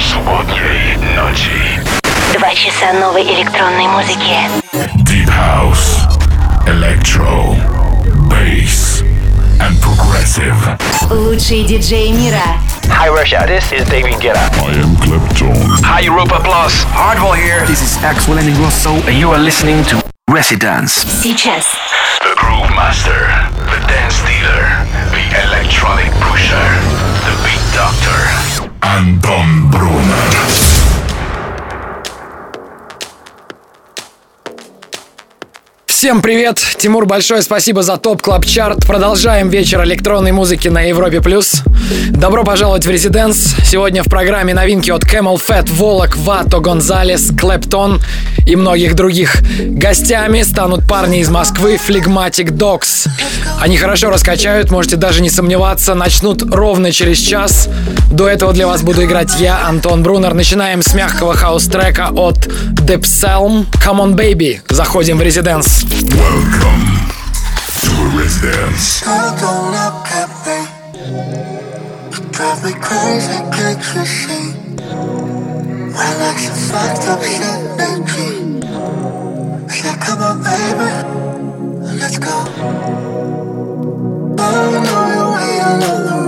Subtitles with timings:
[0.00, 1.80] Субботней ночи.
[2.32, 4.48] Два часа новой электронной музыки.
[5.04, 6.00] Deep House,
[6.66, 7.54] Electro,
[8.30, 9.04] Bass
[9.60, 10.78] and Progressive.
[11.10, 12.40] Лучшие диджеи мира.
[12.88, 14.40] Hi Russia, this is David Guetta.
[14.64, 15.54] I am Clapton.
[15.84, 17.66] Hi Europa Plus, Hardwell here.
[17.66, 21.04] This is Axel and Grosso, and you are listening to Residence.
[21.22, 21.66] Сейчас.
[22.22, 23.28] The Groove Master,
[23.66, 26.66] the Dance Dealer, the Electronic Pusher,
[27.26, 28.59] the Beat Doctor.
[28.81, 30.90] Anton Brunner.
[36.01, 36.57] Всем привет!
[36.79, 38.87] Тимур, большое спасибо за топ клаб чарт.
[38.87, 41.61] Продолжаем вечер электронной музыки на Европе плюс.
[42.09, 43.53] Добро пожаловать в Резиденс.
[43.63, 48.01] Сегодня в программе новинки от Camel Fat, Волок, Вато, Гонзалес, Клэптон
[48.47, 49.43] и многих других.
[49.59, 53.07] Гостями станут парни из Москвы Phlegmatic Dogs.
[53.59, 55.93] Они хорошо раскачают, можете даже не сомневаться.
[55.93, 57.69] Начнут ровно через час.
[58.11, 60.33] До этого для вас буду играть я, Антон Брунер.
[60.33, 63.67] Начинаем с мягкого хаус-трека от Depsalm.
[63.85, 64.61] Come on, baby.
[64.67, 65.85] Заходим в Резиденс.
[65.91, 66.87] Welcome
[67.83, 69.03] to a residence.
[69.05, 70.59] Up at me.
[72.79, 74.45] Crazy, can't you see?
[76.71, 77.19] Fucked up
[79.99, 80.89] come on, baby.
[81.99, 82.35] Let's go.
[84.39, 84.51] I
[84.85, 86.20] know your way, I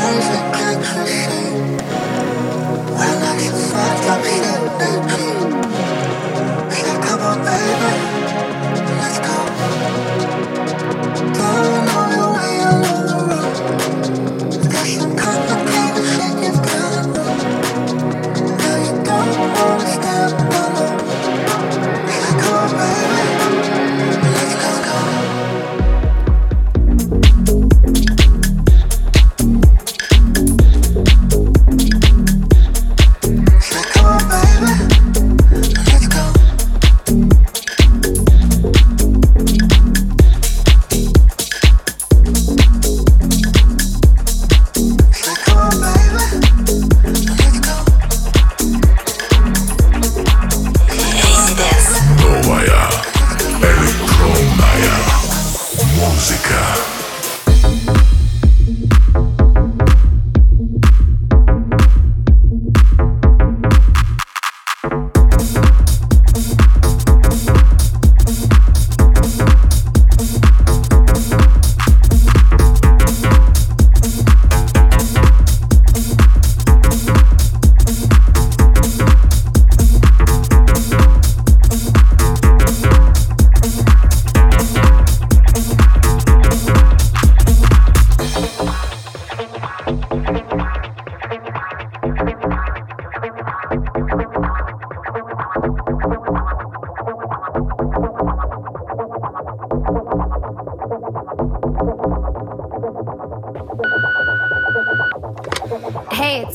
[0.00, 0.59] perfect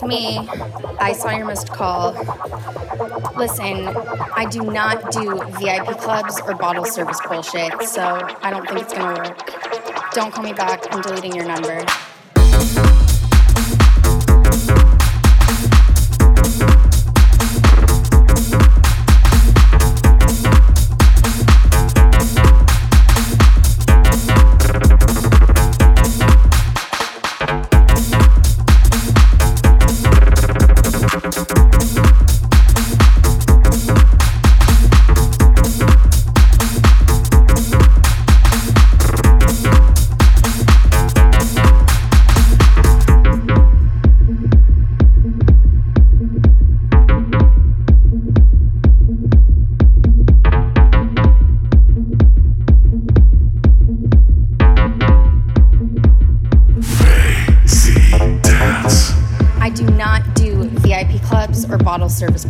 [0.06, 0.48] me.
[1.00, 2.14] I saw your missed call.
[3.36, 3.88] Listen,
[4.36, 8.04] I do not do VIP clubs or bottle service bullshit, so
[8.42, 10.12] I don't think it's gonna work.
[10.14, 10.84] Don't call me back.
[10.94, 11.86] I'm deleting your number.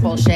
[0.06, 0.35] Bullshit.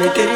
[0.00, 0.29] Le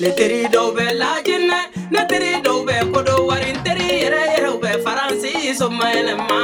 [0.00, 1.58] le teri dɔw bɛ laajinɛ
[1.92, 6.38] ne teri dɔw bɛ kodo wari n teri yɛrɛ yɛrɛw bɛ faransi somayɛlɛma.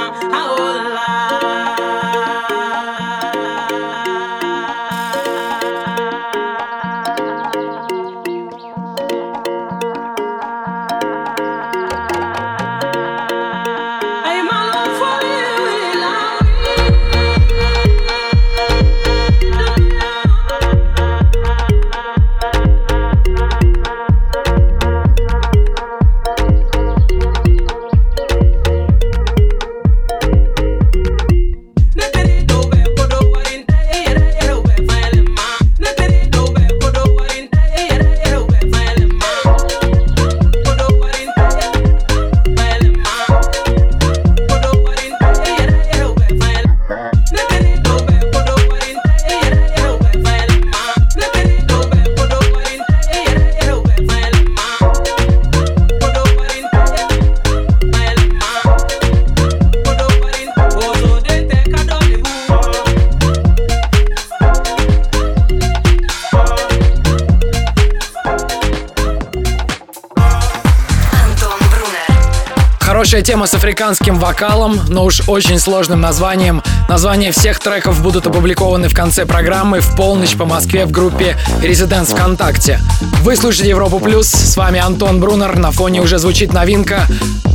[73.14, 76.64] Хорошая тема с африканским вокалом, но уж очень сложным названием.
[76.88, 82.12] Названия всех треков будут опубликованы в конце программы в полночь по Москве в группе Residents
[82.12, 82.80] ВКонтакте.
[83.22, 85.56] Вы слушаете Европу Плюс, с вами Антон Брунер.
[85.56, 87.06] На фоне уже звучит новинка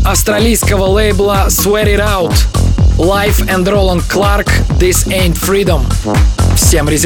[0.05, 2.33] австралийского лейбла Swear It Out.
[2.97, 4.47] Life and Roland Clark,
[4.79, 5.85] This Ain't Freedom.
[6.55, 6.97] Всем only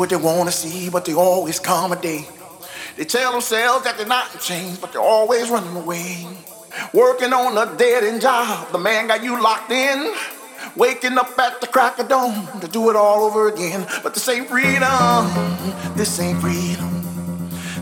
[0.00, 2.26] what they want to see, but they always come a day.
[2.96, 6.26] They tell themselves that they're not in chains, but they're always running away.
[6.94, 10.10] Working on a dead end job, the man got you locked in.
[10.74, 13.86] Waking up at the crack of dawn to do it all over again.
[14.02, 15.28] But this ain't freedom.
[15.96, 17.04] This ain't freedom.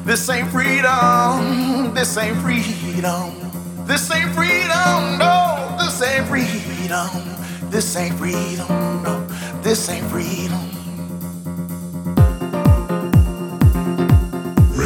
[0.04, 1.94] This ain't freedom.
[1.94, 3.86] This ain't freedom.
[3.86, 5.18] This ain't freedom.
[5.18, 7.70] No, this ain't freedom.
[7.70, 8.66] This ain't freedom.
[9.04, 9.24] No,
[9.62, 10.67] this ain't freedom.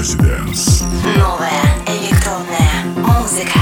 [0.02, 0.84] Residence.
[1.16, 3.60] Новая электронная музыка.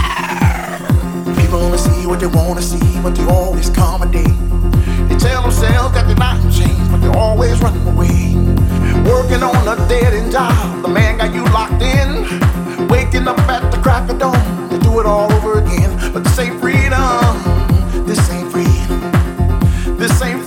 [1.38, 4.34] People only see what they wanna see, but they always come a day.
[5.08, 8.36] They tell themselves that they're not in chains, but they're always running away.
[9.06, 12.88] Working on a dead end job, the man got you locked in.
[12.88, 15.92] Waking up at the crack of dawn to do it all over again.
[16.14, 17.36] But this ain't freedom.
[18.06, 19.02] This ain't freedom.
[19.98, 20.39] This ain't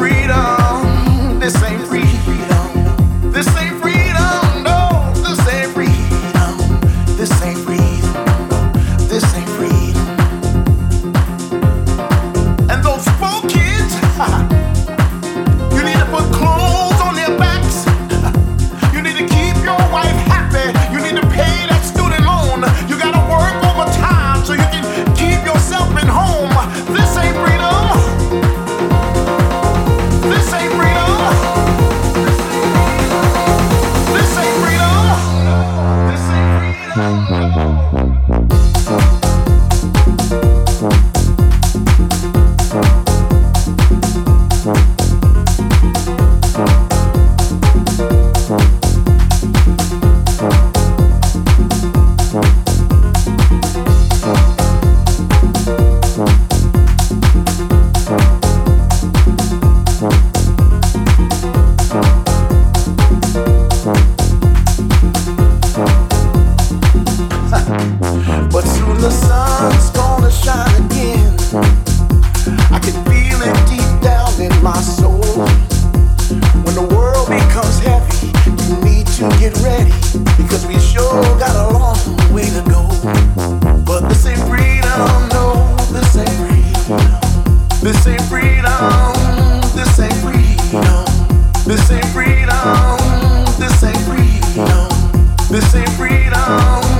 [95.53, 96.92] This ain't freedom,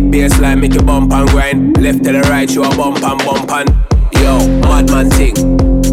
[0.00, 1.76] Big bass line make you bump and grind.
[1.76, 3.68] Left to the right, you a bump and bump and.
[4.14, 5.34] Yo, madman thing.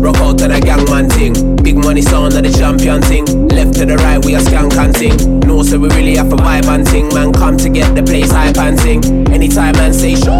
[0.01, 1.57] Rock out to the gangman thing.
[1.57, 3.25] Big money sound of the champion thing.
[3.49, 5.41] Left to the right, we a skank and ting.
[5.41, 7.09] No, so we really have a vibe and ting.
[7.09, 9.03] Man, come to get the place hype and sing.
[9.27, 10.31] Anytime man say shoo,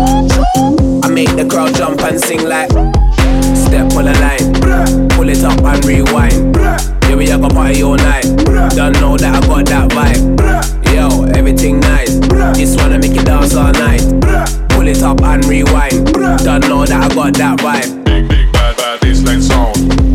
[1.04, 2.72] I make the crowd jump and sing like.
[2.72, 6.56] Step on the line, pull it up and rewind.
[6.56, 8.24] Yeah, we a go party all night.
[8.76, 10.77] Don't know that I got that vibe.
[10.94, 12.18] Yo, everything nice.
[12.58, 14.02] Just wanna make you dance all night.
[14.70, 16.06] Pull it up and rewind.
[16.44, 18.06] Don't know that I got that vibe.
[18.06, 20.07] Big, big bad bad baseline sound.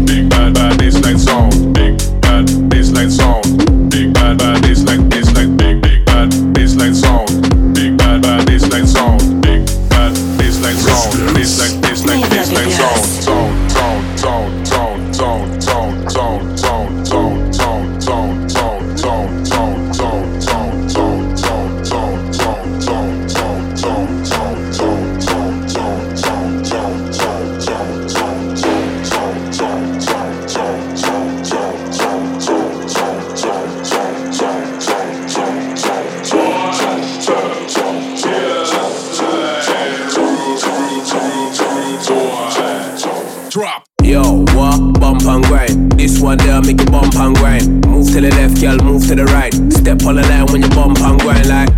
[48.62, 49.52] Girl, move to the right.
[49.74, 51.68] Step on the line when you bump and grind like.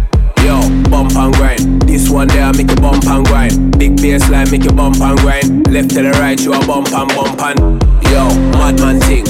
[0.44, 0.60] Yo,
[0.90, 1.80] bump and grind.
[1.88, 3.78] This one there make you bump and grind.
[3.78, 5.72] Big bass line make you bump and grind.
[5.72, 7.58] Left to the right, you a bump and bump and.
[8.12, 8.28] Yo,
[8.60, 9.24] madman thing.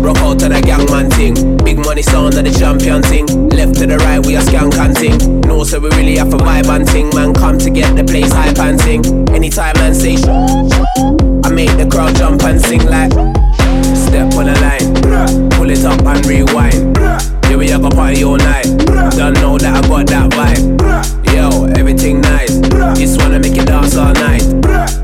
[0.00, 1.34] Rock out to the gangman thing.
[1.64, 3.26] Big money sound of the champion thing.
[3.50, 5.40] Left to the right, we a skank and ting.
[5.40, 7.10] No, so we really have a vibe and ting.
[7.10, 9.02] Man, come to get the place hype and sing.
[9.34, 13.41] Anytime man say I make the crowd jump and sing like.
[14.12, 16.98] Step on the line, pull it up and rewind.
[17.48, 18.66] Yeah, we have a party all night.
[19.16, 21.34] Don't know that I got that vibe.
[21.34, 22.58] Yo, everything nice.
[22.98, 25.01] Just wanna make you dance all night.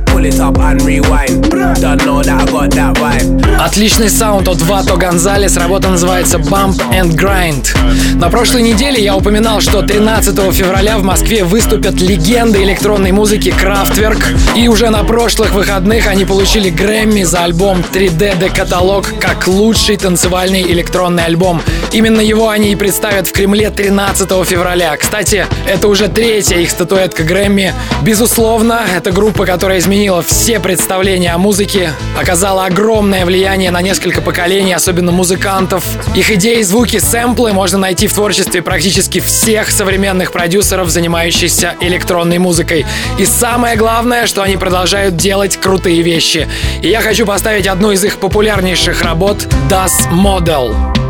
[3.61, 5.57] Отличный саунд от Вато Гонзалес.
[5.57, 7.69] Работа называется Bump and Grind.
[8.17, 14.25] На прошлой неделе я упоминал, что 13 февраля в Москве выступят легенды электронной музыки Kraftwerk.
[14.57, 20.63] И уже на прошлых выходных они получили Грэмми за альбом 3D Decathlon как лучший танцевальный
[20.63, 21.63] электронный альбом.
[21.93, 24.97] Именно его они и представят в Кремле 13 февраля.
[24.97, 27.73] Кстати, это уже третья их статуэтка Грэмми.
[28.03, 34.73] Безусловно, это группа, которая изменила все представления о музыке, оказала огромное влияние на несколько поколений,
[34.73, 35.85] особенно музыкантов.
[36.17, 42.87] Их идеи, звуки, сэмплы можно найти в творчестве практически всех современных продюсеров, занимающихся электронной музыкой.
[43.19, 46.49] И самое главное, что они продолжают делать крутые вещи.
[46.83, 51.08] И я хочу поставить одну из их популярнейших работ «Das Model».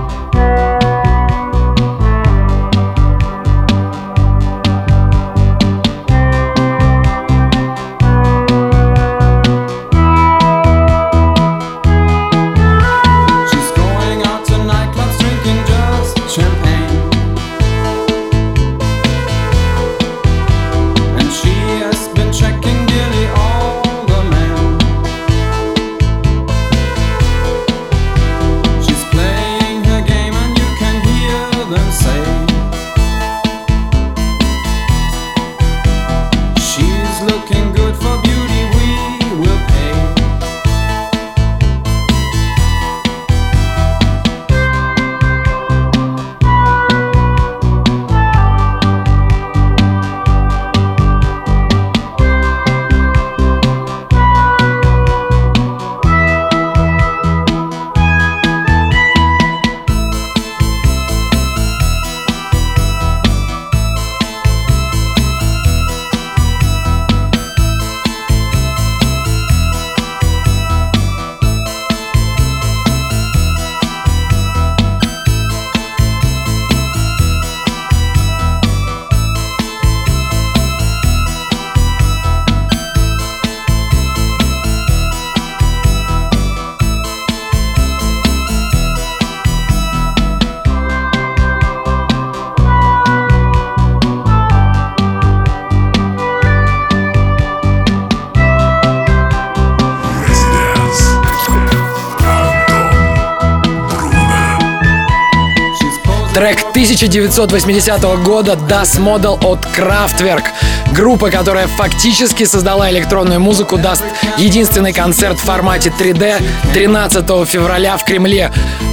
[106.38, 110.44] Трек 1980 года Das Model от Kraftwerk.
[110.92, 114.05] Группа, которая фактически создала электронную музыку, даст
[114.37, 116.40] единственный концерт в формате 3D
[116.74, 118.53] 13 февраля в Кремле.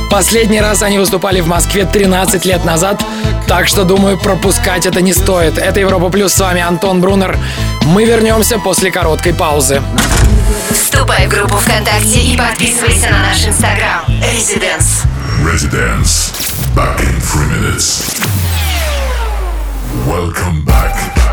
[0.09, 3.05] Последний раз они выступали в Москве 13 лет назад,
[3.47, 5.59] так что, думаю, пропускать это не стоит.
[5.59, 7.37] Это Европа Плюс, с вами Антон Брунер.
[7.83, 9.83] Мы вернемся после короткой паузы.
[10.71, 14.03] Вступай в группу ВКонтакте и подписывайся на наш инстаграм.
[14.07, 15.05] Residence.
[15.43, 16.44] Residence.
[16.75, 18.19] Back in three minutes.
[20.05, 21.24] Welcome back.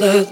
[0.00, 0.25] love.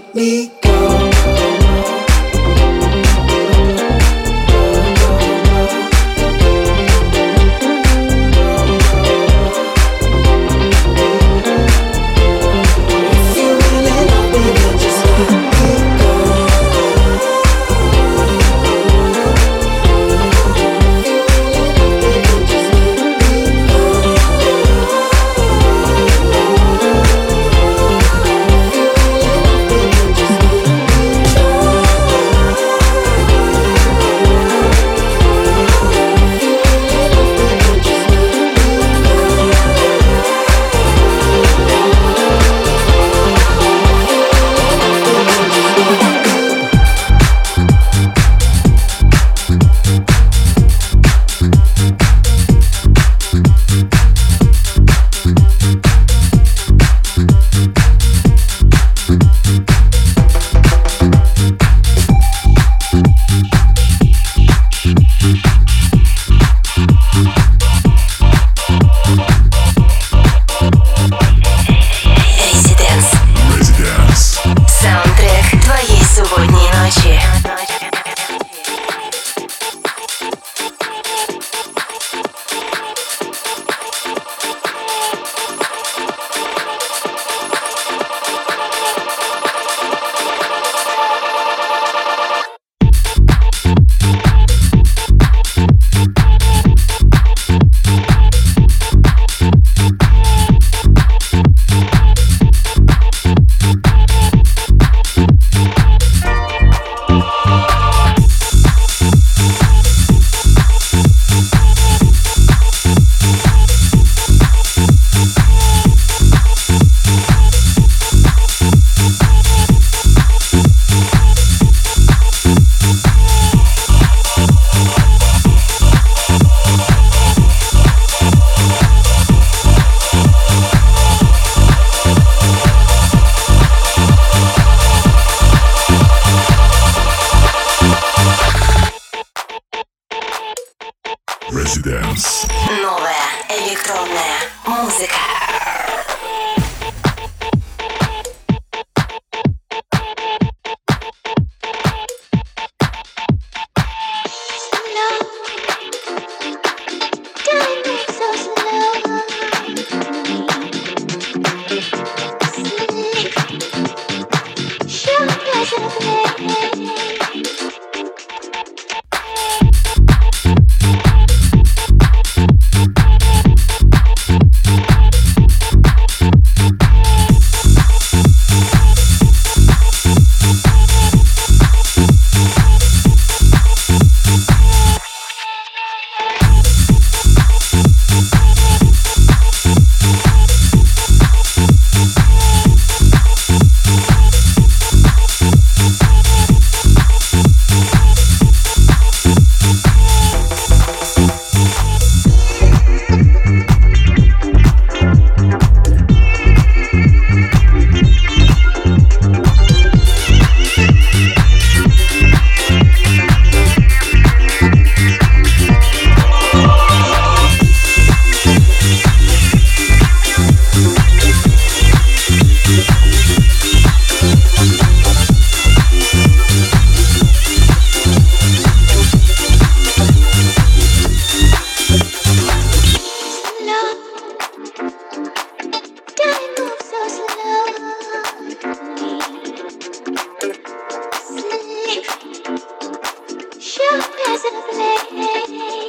[243.97, 245.84] Discipline.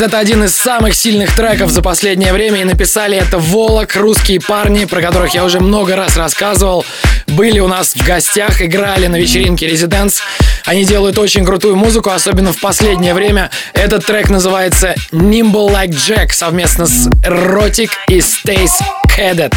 [0.00, 4.40] Взгляд, это один из самых сильных треков за последнее время, и написали это Волок, русские
[4.40, 6.84] парни, про которых я уже много раз рассказывал.
[7.26, 10.20] Были у нас в гостях, играли на вечеринке Residents.
[10.64, 13.50] Они делают очень крутую музыку, особенно в последнее время.
[13.72, 18.82] Этот трек называется Nimble Like Jack совместно с Erotic и Stace
[19.16, 19.54] Cadet.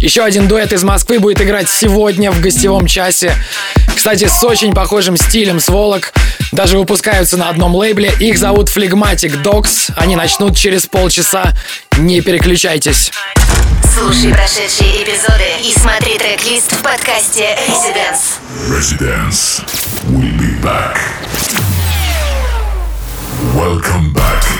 [0.00, 3.34] Еще один дуэт из Москвы будет играть сегодня в гостевом часе.
[3.94, 6.12] Кстати, с очень похожим стилем с Волок.
[6.52, 8.12] Даже выпускаются на одном лейбле.
[8.20, 9.90] Их зовут Phlegmatic Dogs.
[9.96, 11.54] Они начнут через полчаса.
[11.96, 13.10] Не переключайтесь.
[13.94, 18.38] Слушай прошедшие эпизоды и смотри трек-лист в подкасте Residence.
[18.68, 19.64] Residence.
[20.08, 20.98] We'll be back.
[23.54, 24.51] Welcome back.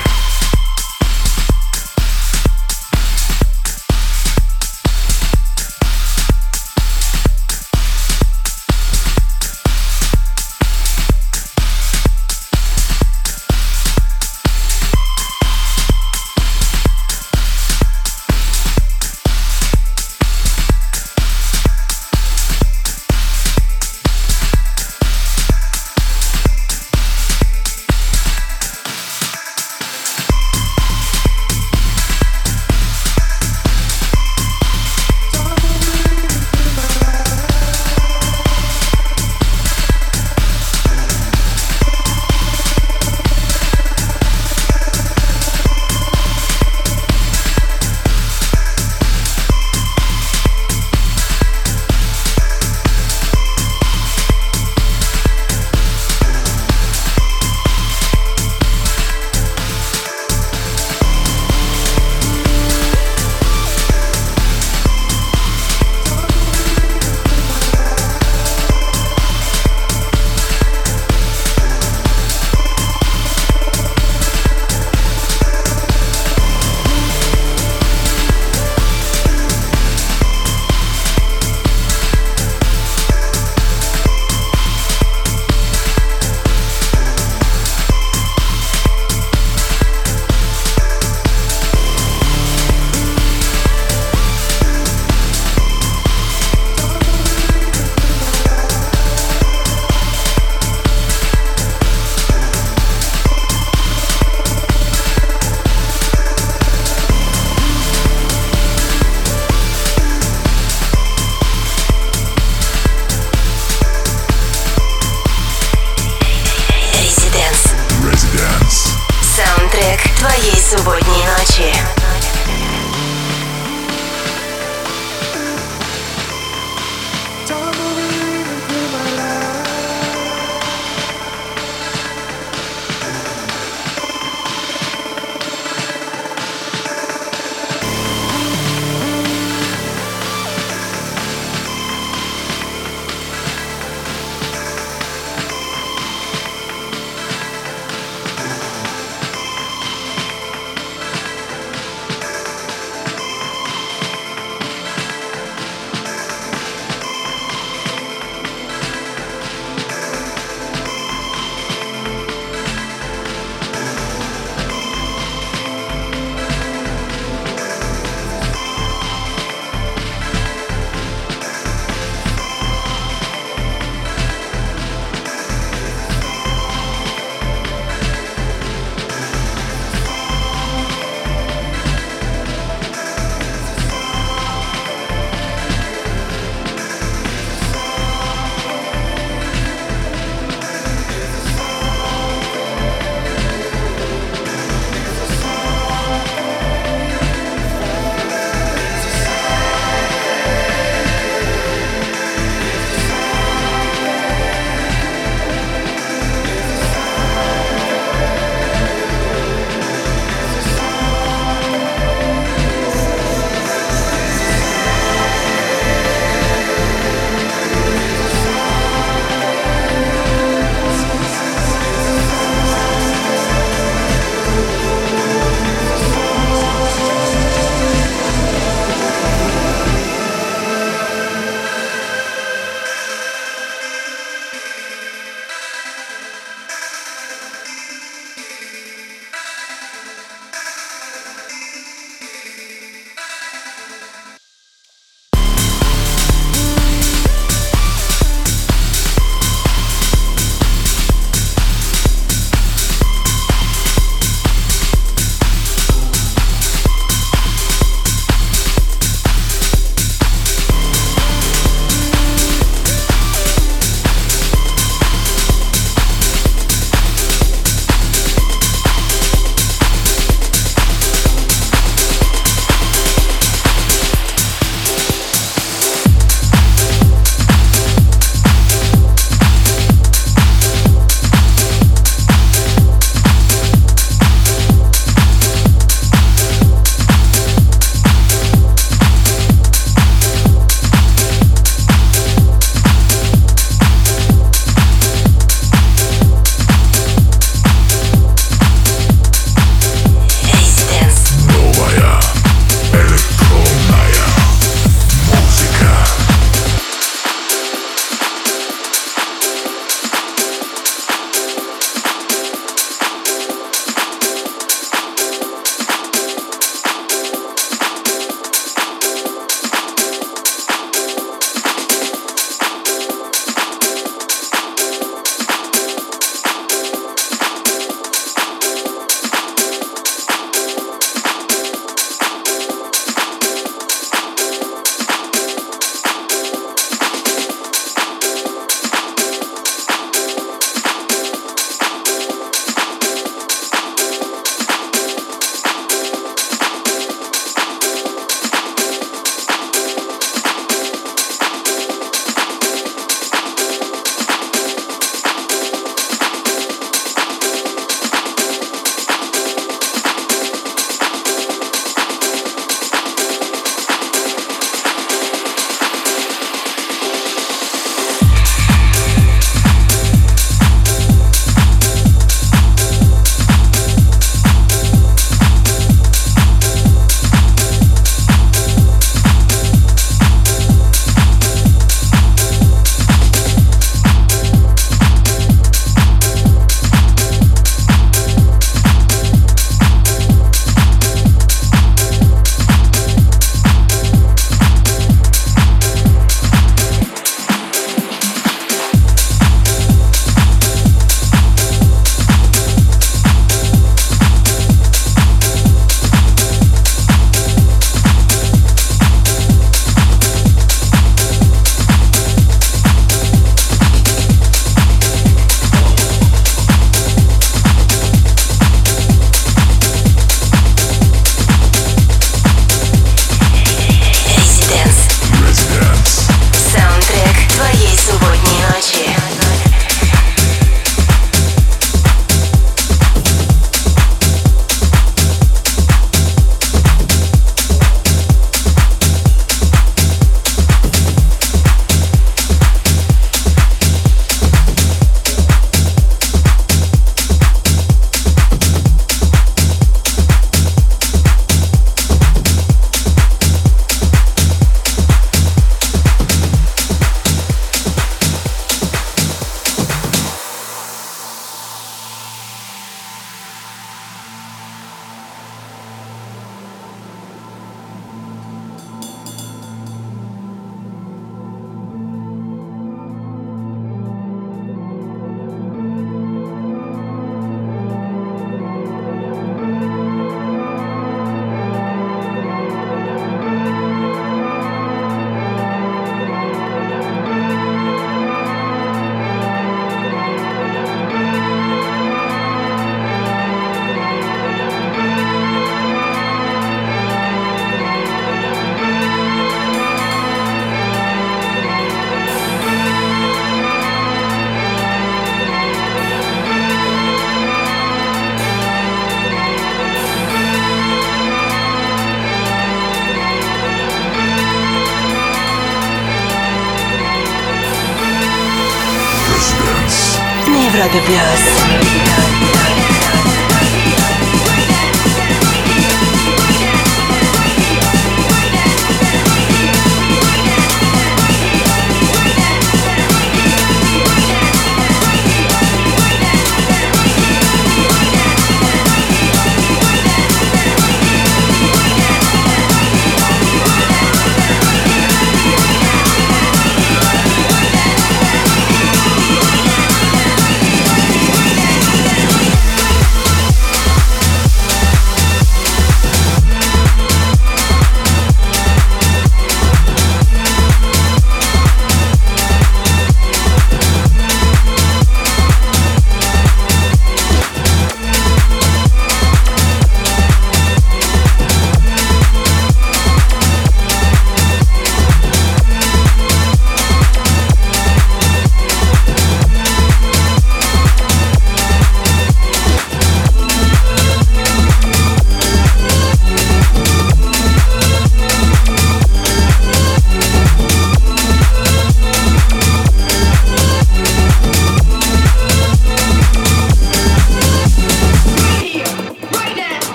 [520.93, 521.32] 特别。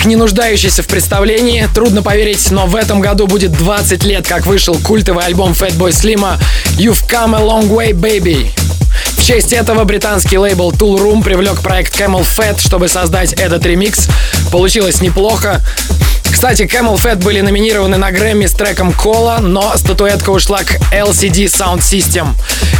[0.00, 1.68] Трек, не нуждающийся в представлении.
[1.74, 6.38] Трудно поверить, но в этом году будет 20 лет, как вышел культовый альбом Fatboy Slim
[6.78, 8.50] «You've Come a Long Way, Baby».
[9.16, 14.08] В честь этого британский лейбл Tool Room привлек проект Camel Fat, чтобы создать этот ремикс.
[14.50, 15.60] Получилось неплохо.
[16.30, 21.44] Кстати, Camel Fat были номинированы на Грэмми с треком Кола, но статуэтка ушла к LCD
[21.44, 22.28] Sound System.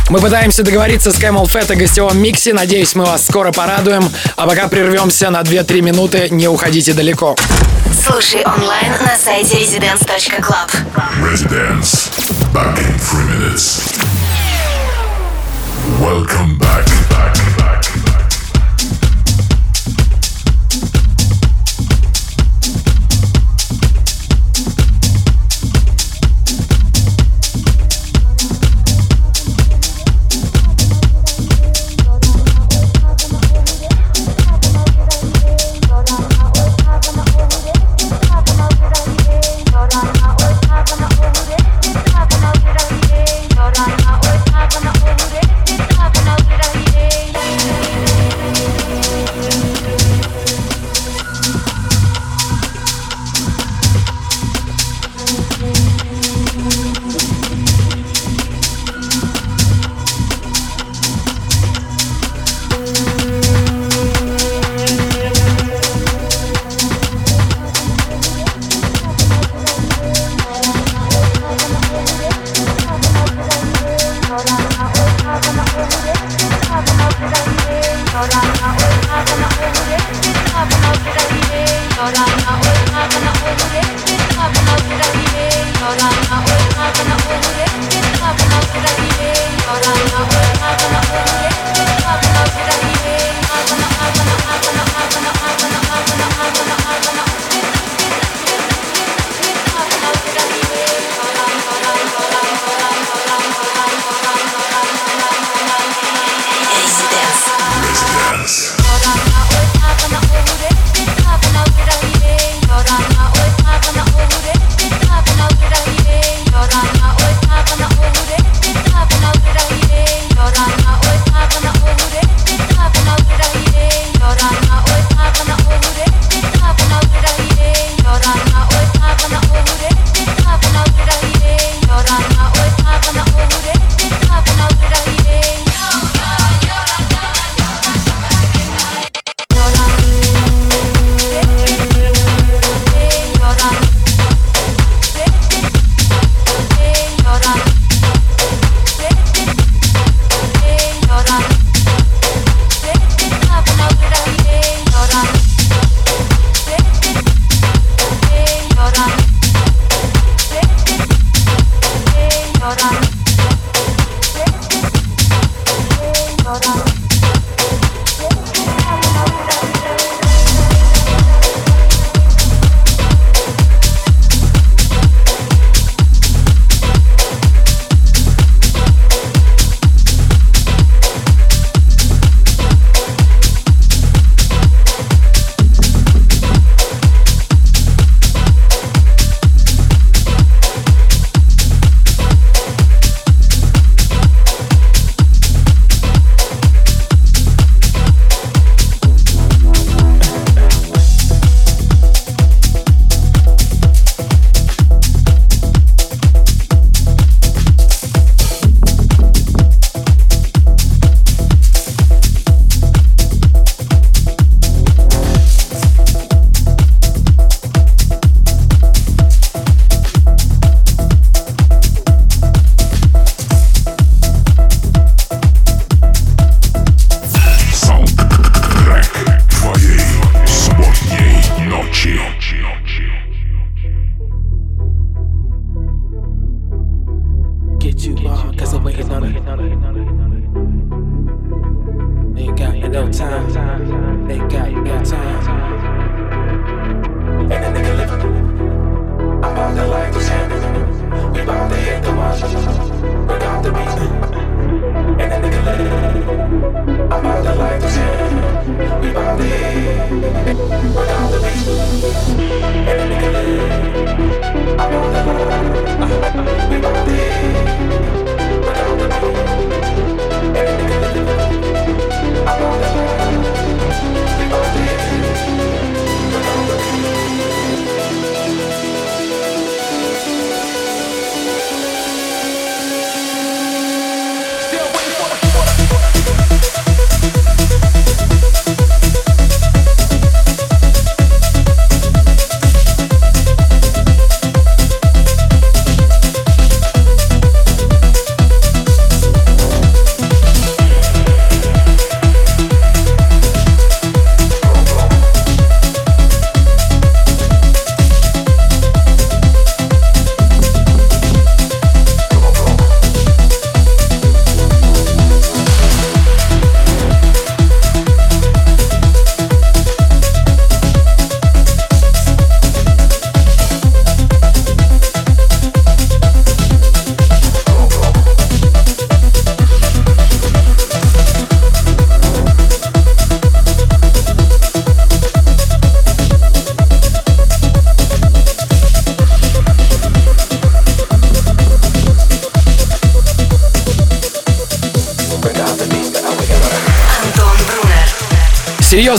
[0.08, 2.52] Мы пытаемся договориться с Camel Fat о гостевом миксе.
[2.52, 4.10] Надеюсь, мы вас скоро порадуем.
[4.36, 6.28] А пока прервемся на 2-3 минуты.
[6.30, 7.36] Не уходите далеко.
[8.04, 10.70] Слушай онлайн на сайте residence.club.
[11.22, 12.10] Residence.
[12.52, 13.80] Back in three minutes.
[16.00, 16.70] Welcome back.
[16.70, 17.49] back, back, back.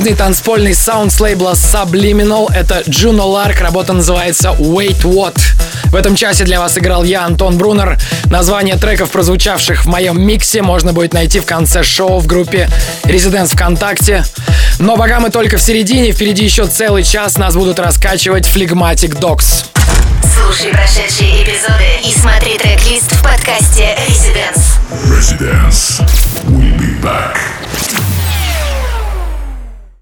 [0.02, 2.52] Серьезный танцпольный саунд с лейбла Subliminal.
[2.52, 3.62] Это Juno Lark.
[3.62, 5.38] Работа называется Wait What.
[5.92, 8.00] В этом часе для вас играл я, Антон Брунер.
[8.26, 12.68] Название треков, прозвучавших в моем миксе, можно будет найти в конце шоу в группе
[13.04, 14.26] Residents ВКонтакте.
[14.80, 19.66] Но пока мы только в середине, впереди еще целый час нас будут раскачивать Phlegmatic Dogs.
[20.36, 24.80] Слушай прошедшие эпизоды и смотри трек-лист в подкасте Residence.
[25.06, 26.02] Residence.
[26.48, 27.38] We'll be back.